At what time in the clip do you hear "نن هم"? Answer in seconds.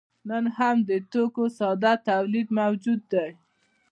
0.29-0.75